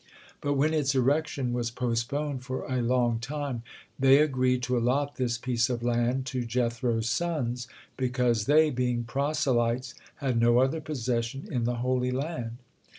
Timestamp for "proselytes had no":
9.03-10.57